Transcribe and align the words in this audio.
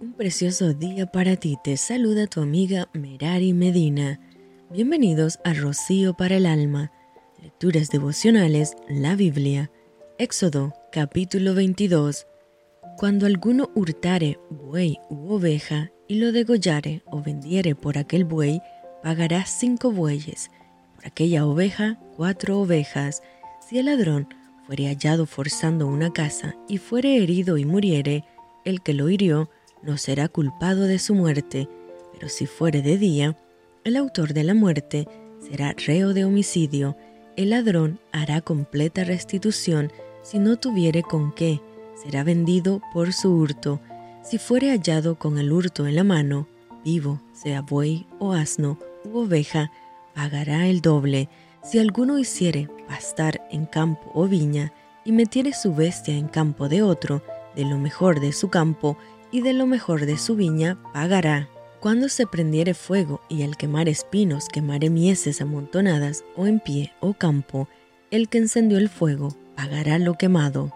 Un 0.00 0.14
precioso 0.14 0.72
día 0.72 1.04
para 1.04 1.36
ti, 1.36 1.58
te 1.62 1.76
saluda 1.76 2.26
tu 2.26 2.40
amiga 2.40 2.88
Merari 2.94 3.52
Medina. 3.52 4.18
Bienvenidos 4.70 5.38
a 5.44 5.52
Rocío 5.52 6.14
para 6.14 6.38
el 6.38 6.46
Alma, 6.46 6.90
Lecturas 7.42 7.90
Devocionales, 7.90 8.76
la 8.88 9.14
Biblia, 9.14 9.70
Éxodo 10.16 10.72
capítulo 10.90 11.52
22. 11.52 12.26
Cuando 12.96 13.26
alguno 13.26 13.68
hurtare 13.74 14.38
buey 14.48 14.96
u 15.10 15.34
oveja 15.34 15.90
y 16.08 16.14
lo 16.14 16.32
degollare 16.32 17.02
o 17.04 17.20
vendiere 17.20 17.74
por 17.74 17.98
aquel 17.98 18.24
buey, 18.24 18.62
pagará 19.02 19.44
cinco 19.44 19.92
bueyes, 19.92 20.50
por 20.94 21.08
aquella 21.08 21.44
oveja 21.44 22.00
cuatro 22.16 22.58
ovejas. 22.58 23.22
Si 23.68 23.78
el 23.78 23.84
ladrón 23.84 24.28
fuere 24.66 24.86
hallado 24.86 25.26
forzando 25.26 25.86
una 25.86 26.10
casa 26.10 26.56
y 26.68 26.78
fuere 26.78 27.22
herido 27.22 27.58
y 27.58 27.66
muriere, 27.66 28.24
el 28.64 28.80
que 28.80 28.94
lo 28.94 29.10
hirió 29.10 29.50
no 29.82 29.96
será 29.96 30.28
culpado 30.28 30.84
de 30.84 30.98
su 30.98 31.14
muerte, 31.14 31.68
pero 32.12 32.28
si 32.28 32.46
fuere 32.46 32.82
de 32.82 32.98
día, 32.98 33.36
el 33.84 33.96
autor 33.96 34.34
de 34.34 34.44
la 34.44 34.54
muerte 34.54 35.08
será 35.40 35.74
reo 35.86 36.12
de 36.12 36.24
homicidio, 36.24 36.96
el 37.36 37.50
ladrón 37.50 37.98
hará 38.12 38.40
completa 38.40 39.04
restitución. 39.04 39.90
Si 40.22 40.38
no 40.38 40.56
tuviere 40.56 41.02
con 41.02 41.32
qué, 41.32 41.60
será 41.94 42.24
vendido 42.24 42.82
por 42.92 43.12
su 43.12 43.32
hurto, 43.34 43.80
si 44.22 44.36
fuere 44.36 44.70
hallado 44.70 45.18
con 45.18 45.38
el 45.38 45.50
hurto 45.50 45.86
en 45.86 45.96
la 45.96 46.04
mano, 46.04 46.46
vivo, 46.84 47.20
sea 47.32 47.62
buey 47.62 48.06
o 48.18 48.32
asno 48.32 48.78
u 49.04 49.20
oveja, 49.20 49.72
pagará 50.14 50.66
el 50.66 50.82
doble, 50.82 51.28
si 51.62 51.78
alguno 51.78 52.18
hiciere 52.18 52.68
pastar 52.86 53.46
en 53.50 53.64
campo 53.64 54.10
o 54.14 54.26
viña, 54.26 54.72
y 55.04 55.12
metiere 55.12 55.54
su 55.54 55.74
bestia 55.74 56.14
en 56.14 56.28
campo 56.28 56.68
de 56.68 56.82
otro, 56.82 57.22
de 57.56 57.64
lo 57.64 57.78
mejor 57.78 58.20
de 58.20 58.32
su 58.32 58.50
campo 58.50 58.98
y 59.32 59.40
de 59.40 59.52
lo 59.52 59.66
mejor 59.66 60.06
de 60.06 60.18
su 60.18 60.36
viña 60.36 60.78
pagará. 60.92 61.48
Cuando 61.80 62.08
se 62.08 62.26
prendiere 62.26 62.74
fuego 62.74 63.22
y 63.28 63.42
al 63.42 63.56
quemar 63.56 63.88
espinos 63.88 64.48
quemare 64.48 64.90
mieses 64.90 65.40
amontonadas 65.40 66.24
o 66.36 66.46
en 66.46 66.60
pie 66.60 66.92
o 67.00 67.14
campo, 67.14 67.68
el 68.10 68.28
que 68.28 68.38
encendió 68.38 68.76
el 68.78 68.88
fuego 68.88 69.34
pagará 69.56 69.98
lo 69.98 70.14
quemado. 70.14 70.72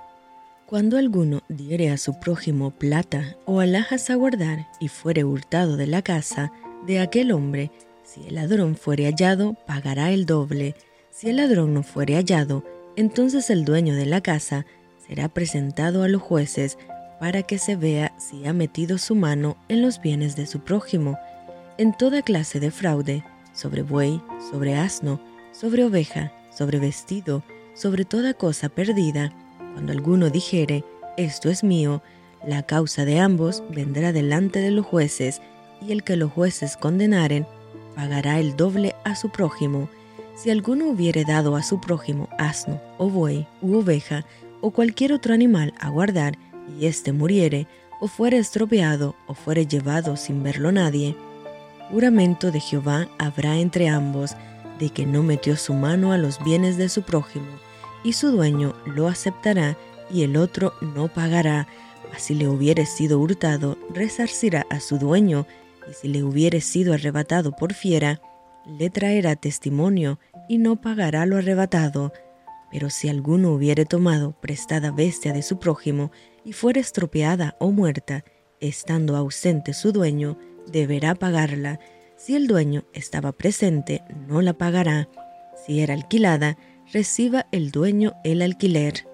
Cuando 0.66 0.96
alguno 0.96 1.42
diere 1.48 1.90
a 1.90 1.98
su 1.98 2.18
prójimo 2.18 2.70
plata 2.70 3.36
o 3.44 3.60
alhajas 3.60 4.08
a 4.08 4.14
guardar 4.14 4.66
y 4.80 4.88
fuere 4.88 5.24
hurtado 5.24 5.76
de 5.76 5.86
la 5.86 6.00
casa 6.00 6.52
de 6.86 7.00
aquel 7.00 7.32
hombre, 7.32 7.70
si 8.02 8.26
el 8.26 8.36
ladrón 8.36 8.76
fuere 8.76 9.04
hallado, 9.04 9.54
pagará 9.66 10.10
el 10.10 10.24
doble. 10.24 10.74
Si 11.10 11.28
el 11.28 11.36
ladrón 11.36 11.74
no 11.74 11.82
fuere 11.82 12.14
hallado, 12.14 12.64
entonces 12.96 13.50
el 13.50 13.64
dueño 13.64 13.94
de 13.94 14.06
la 14.06 14.20
casa 14.20 14.66
será 15.06 15.28
presentado 15.28 16.02
a 16.02 16.08
los 16.08 16.22
jueces 16.22 16.78
para 17.18 17.42
que 17.42 17.58
se 17.58 17.76
vea 17.76 18.12
si 18.18 18.46
ha 18.46 18.52
metido 18.52 18.98
su 18.98 19.14
mano 19.14 19.56
en 19.68 19.82
los 19.82 20.00
bienes 20.00 20.36
de 20.36 20.46
su 20.46 20.60
prójimo, 20.60 21.18
en 21.78 21.96
toda 21.96 22.22
clase 22.22 22.60
de 22.60 22.70
fraude, 22.70 23.24
sobre 23.52 23.82
buey, 23.82 24.20
sobre 24.50 24.76
asno, 24.76 25.20
sobre 25.52 25.84
oveja, 25.84 26.32
sobre 26.50 26.78
vestido, 26.78 27.42
sobre 27.74 28.04
toda 28.04 28.34
cosa 28.34 28.68
perdida. 28.68 29.32
Cuando 29.72 29.92
alguno 29.92 30.30
dijere, 30.30 30.84
esto 31.16 31.50
es 31.50 31.64
mío, 31.64 32.02
la 32.46 32.62
causa 32.62 33.04
de 33.04 33.20
ambos 33.20 33.62
vendrá 33.70 34.12
delante 34.12 34.60
de 34.60 34.70
los 34.70 34.86
jueces, 34.86 35.40
y 35.80 35.92
el 35.92 36.02
que 36.02 36.16
los 36.16 36.32
jueces 36.32 36.76
condenaren, 36.76 37.46
pagará 37.94 38.38
el 38.38 38.56
doble 38.56 38.94
a 39.04 39.16
su 39.16 39.30
prójimo. 39.30 39.88
Si 40.36 40.50
alguno 40.50 40.86
hubiere 40.86 41.24
dado 41.24 41.56
a 41.56 41.62
su 41.62 41.80
prójimo 41.80 42.28
asno, 42.38 42.80
o 42.98 43.08
buey, 43.08 43.46
u 43.62 43.76
oveja, 43.76 44.24
o 44.60 44.70
cualquier 44.70 45.12
otro 45.12 45.34
animal 45.34 45.74
a 45.78 45.90
guardar, 45.90 46.36
y 46.78 46.86
éste 46.86 47.12
muriere, 47.12 47.66
o 48.00 48.08
fuere 48.08 48.38
estropeado, 48.38 49.14
o 49.26 49.34
fuere 49.34 49.66
llevado 49.66 50.16
sin 50.16 50.42
verlo 50.42 50.72
nadie, 50.72 51.16
juramento 51.90 52.50
de 52.50 52.60
Jehová 52.60 53.08
habrá 53.18 53.58
entre 53.58 53.88
ambos, 53.88 54.36
de 54.78 54.90
que 54.90 55.06
no 55.06 55.22
metió 55.22 55.56
su 55.56 55.74
mano 55.74 56.12
a 56.12 56.18
los 56.18 56.42
bienes 56.42 56.76
de 56.76 56.88
su 56.88 57.02
prójimo, 57.02 57.46
y 58.02 58.14
su 58.14 58.30
dueño 58.30 58.74
lo 58.86 59.08
aceptará, 59.08 59.76
y 60.10 60.22
el 60.22 60.36
otro 60.36 60.74
no 60.80 61.08
pagará. 61.08 61.68
Así 62.14 62.34
le 62.34 62.48
hubiere 62.48 62.86
sido 62.86 63.18
hurtado, 63.18 63.78
resarcirá 63.90 64.66
a 64.70 64.80
su 64.80 64.98
dueño, 64.98 65.46
y 65.88 65.94
si 65.94 66.08
le 66.08 66.22
hubiere 66.22 66.60
sido 66.60 66.94
arrebatado 66.94 67.52
por 67.52 67.72
fiera, 67.74 68.20
le 68.66 68.90
traerá 68.90 69.36
testimonio, 69.36 70.18
y 70.48 70.58
no 70.58 70.76
pagará 70.76 71.26
lo 71.26 71.36
arrebatado. 71.36 72.12
Pero 72.70 72.90
si 72.90 73.08
alguno 73.08 73.52
hubiere 73.52 73.84
tomado 73.84 74.32
prestada 74.32 74.90
bestia 74.90 75.32
de 75.32 75.42
su 75.42 75.58
prójimo 75.58 76.10
y 76.44 76.52
fuere 76.52 76.80
estropeada 76.80 77.56
o 77.58 77.70
muerta, 77.70 78.24
estando 78.60 79.16
ausente 79.16 79.72
su 79.72 79.92
dueño, 79.92 80.38
deberá 80.70 81.14
pagarla. 81.14 81.80
Si 82.16 82.34
el 82.36 82.46
dueño 82.46 82.84
estaba 82.92 83.32
presente, 83.32 84.02
no 84.28 84.40
la 84.42 84.54
pagará. 84.54 85.08
Si 85.66 85.80
era 85.80 85.94
alquilada, 85.94 86.56
reciba 86.92 87.46
el 87.52 87.70
dueño 87.70 88.14
el 88.24 88.42
alquiler. 88.42 89.06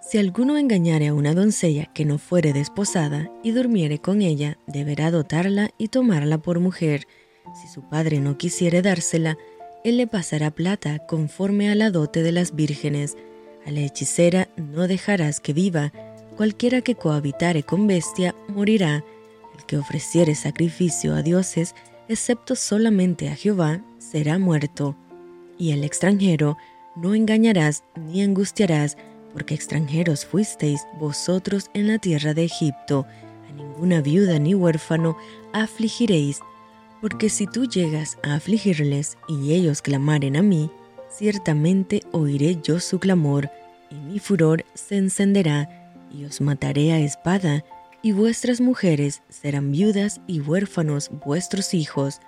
Si 0.00 0.18
alguno 0.18 0.58
engañare 0.58 1.08
a 1.08 1.14
una 1.14 1.32
doncella 1.34 1.86
que 1.94 2.04
no 2.04 2.18
fuere 2.18 2.52
desposada 2.52 3.30
y 3.42 3.52
durmiere 3.52 4.00
con 4.00 4.20
ella, 4.20 4.58
deberá 4.66 5.10
dotarla 5.10 5.70
y 5.78 5.88
tomarla 5.88 6.38
por 6.38 6.60
mujer. 6.60 7.06
Si 7.60 7.68
su 7.68 7.88
padre 7.88 8.20
no 8.20 8.36
quisiere 8.36 8.82
dársela, 8.82 9.38
él 9.82 9.96
le 9.96 10.06
pasará 10.06 10.50
plata 10.50 10.98
conforme 11.06 11.70
a 11.70 11.74
la 11.74 11.90
dote 11.90 12.22
de 12.22 12.32
las 12.32 12.54
vírgenes. 12.54 13.16
A 13.66 13.70
la 13.70 13.80
hechicera 13.80 14.48
no 14.56 14.86
dejarás 14.88 15.40
que 15.40 15.54
viva. 15.54 15.92
Cualquiera 16.36 16.80
que 16.80 16.94
cohabitare 16.94 17.62
con 17.62 17.86
bestia 17.86 18.34
morirá. 18.48 19.04
El 19.56 19.64
que 19.66 19.76
ofreciere 19.76 20.34
sacrificio 20.34 21.14
a 21.14 21.22
dioses, 21.22 21.74
excepto 22.08 22.56
solamente 22.56 23.28
a 23.28 23.36
Jehová, 23.36 23.80
será 23.98 24.38
muerto. 24.38 24.96
Y 25.58 25.70
el 25.70 25.84
extranjero 25.84 26.56
no 26.96 27.14
engañarás 27.14 27.84
ni 27.96 28.22
angustiarás, 28.22 28.96
porque 29.32 29.54
extranjeros 29.54 30.26
fuisteis 30.26 30.82
vosotros 30.98 31.70
en 31.74 31.86
la 31.88 31.98
tierra 31.98 32.34
de 32.34 32.44
Egipto. 32.44 33.06
A 33.48 33.52
ninguna 33.52 34.00
viuda 34.00 34.38
ni 34.38 34.54
huérfano 34.54 35.16
afligiréis 35.52 36.40
porque 37.04 37.28
si 37.28 37.46
tú 37.46 37.66
llegas 37.66 38.16
a 38.22 38.32
afligirles 38.32 39.18
y 39.28 39.52
ellos 39.52 39.82
clamaren 39.82 40.38
a 40.38 40.42
mí, 40.42 40.70
ciertamente 41.10 42.00
oiré 42.12 42.56
yo 42.62 42.80
su 42.80 42.98
clamor, 42.98 43.50
y 43.90 43.96
mi 43.96 44.18
furor 44.18 44.64
se 44.72 44.96
encenderá, 44.96 45.83
y 46.14 46.24
os 46.24 46.40
mataré 46.40 46.92
a 46.92 46.98
espada, 46.98 47.64
y 48.02 48.12
vuestras 48.12 48.60
mujeres 48.60 49.22
serán 49.28 49.72
viudas 49.72 50.20
y 50.26 50.40
huérfanos 50.40 51.10
vuestros 51.24 51.74
hijos. 51.74 52.20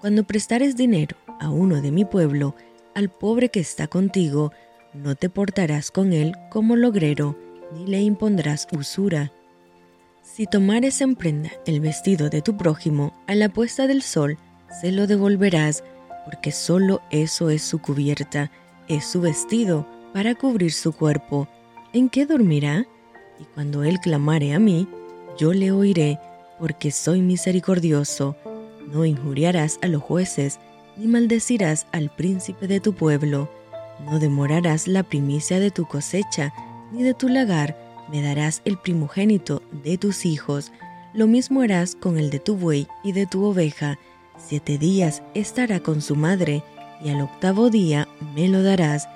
Cuando 0.00 0.24
prestares 0.24 0.76
dinero 0.76 1.16
a 1.40 1.50
uno 1.50 1.82
de 1.82 1.90
mi 1.90 2.04
pueblo, 2.04 2.54
al 2.94 3.10
pobre 3.10 3.48
que 3.48 3.60
está 3.60 3.88
contigo, 3.88 4.52
no 4.94 5.14
te 5.14 5.28
portarás 5.28 5.90
con 5.90 6.12
él 6.12 6.34
como 6.50 6.76
logrero, 6.76 7.36
ni 7.74 7.86
le 7.86 8.00
impondrás 8.00 8.68
usura 8.72 9.32
si 10.26 10.46
tomares 10.46 11.00
en 11.00 11.14
prenda 11.14 11.50
el 11.66 11.80
vestido 11.80 12.28
de 12.28 12.42
tu 12.42 12.56
prójimo 12.56 13.14
a 13.28 13.34
la 13.34 13.48
puesta 13.48 13.86
del 13.86 14.02
sol, 14.02 14.36
se 14.80 14.90
lo 14.90 15.06
devolverás, 15.06 15.84
porque 16.24 16.50
solo 16.50 17.00
eso 17.10 17.48
es 17.48 17.62
su 17.62 17.78
cubierta, 17.78 18.50
es 18.88 19.06
su 19.06 19.20
vestido 19.20 19.86
para 20.12 20.34
cubrir 20.34 20.72
su 20.72 20.92
cuerpo. 20.92 21.48
¿En 21.92 22.08
qué 22.08 22.26
dormirá? 22.26 22.86
Y 23.40 23.44
cuando 23.54 23.84
él 23.84 23.98
clamare 24.00 24.54
a 24.54 24.58
mí, 24.58 24.88
yo 25.38 25.52
le 25.52 25.72
oiré, 25.72 26.18
porque 26.58 26.90
soy 26.90 27.20
misericordioso. 27.20 28.36
No 28.92 29.04
injuriarás 29.04 29.78
a 29.82 29.88
los 29.88 30.02
jueces, 30.02 30.58
ni 30.96 31.06
maldecirás 31.06 31.86
al 31.92 32.10
príncipe 32.14 32.66
de 32.66 32.80
tu 32.80 32.94
pueblo. 32.94 33.50
No 34.04 34.18
demorarás 34.18 34.88
la 34.88 35.02
primicia 35.02 35.60
de 35.60 35.70
tu 35.70 35.86
cosecha, 35.86 36.52
ni 36.92 37.02
de 37.02 37.14
tu 37.14 37.28
lagar, 37.28 37.76
me 38.10 38.22
darás 38.22 38.62
el 38.64 38.78
primogénito 38.78 39.62
de 39.84 39.98
tus 39.98 40.26
hijos, 40.26 40.72
lo 41.12 41.26
mismo 41.26 41.62
harás 41.62 41.96
con 41.96 42.18
el 42.18 42.30
de 42.30 42.38
tu 42.38 42.56
buey 42.56 42.86
y 43.02 43.12
de 43.12 43.26
tu 43.26 43.44
oveja. 43.44 43.98
Siete 44.38 44.78
días 44.78 45.22
estará 45.34 45.80
con 45.80 46.02
su 46.02 46.14
madre, 46.14 46.62
y 47.02 47.10
al 47.10 47.22
octavo 47.22 47.70
día 47.70 48.06
me 48.34 48.48
lo 48.48 48.62
darás, 48.62 49.08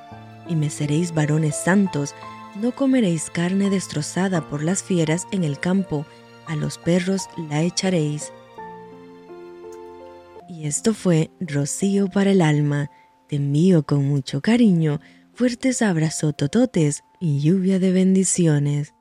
y 0.48 0.56
me 0.56 0.70
seréis 0.70 1.14
varones 1.14 1.56
santos, 1.56 2.14
no 2.56 2.72
comeréis 2.72 3.30
carne 3.30 3.70
destrozada 3.70 4.48
por 4.48 4.62
las 4.62 4.82
fieras 4.82 5.26
en 5.30 5.44
el 5.44 5.58
campo, 5.58 6.06
a 6.46 6.56
los 6.56 6.78
perros 6.78 7.28
la 7.48 7.62
echaréis. 7.62 8.32
Y 10.48 10.66
esto 10.66 10.94
fue 10.94 11.30
Rocío 11.40 12.08
para 12.08 12.32
el 12.32 12.42
alma. 12.42 12.90
Te 13.28 13.36
envío 13.36 13.84
con 13.84 14.04
mucho 14.04 14.40
cariño, 14.40 15.00
fuertes 15.32 15.80
abrazos 15.80 16.36
tototes 16.36 17.04
y 17.20 17.40
lluvia 17.40 17.78
de 17.78 17.92
bendiciones. 17.92 18.94